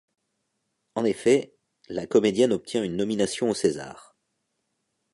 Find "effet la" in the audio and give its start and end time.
1.05-2.07